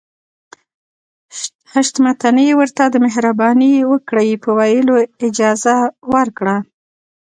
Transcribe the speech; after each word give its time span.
حشمتي 1.71 2.47
ورته 2.59 2.83
د 2.89 2.95
مهرباني 3.05 3.73
وکړئ 3.91 4.29
په 4.43 4.49
ويلو 4.59 4.95
اجازه 5.27 5.75
ورکړه. 6.13 6.55